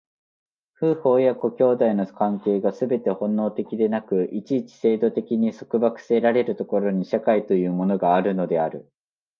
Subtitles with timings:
[0.73, 8.89] 夫婦親子兄弟の関係がすべて本能的でなく、一々制度的に束縛せられる所に、社会というものがあるのである。